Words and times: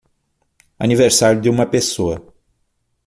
Aniversário 0.79 1.39
de 1.39 1.47
uma 1.47 1.63
pessoa 1.63 2.33